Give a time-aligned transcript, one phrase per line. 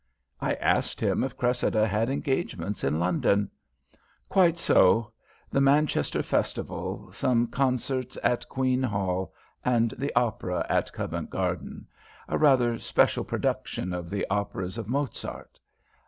[0.39, 3.51] I asked him if Cressida had engagements in London.
[4.29, 5.13] "Quite so;
[5.51, 9.31] the Manchester Festival, some concerts at Queen's Hall,
[9.63, 11.85] and the Opera at Covent Garden;
[12.27, 15.59] a rather special production of the operas of Mozart.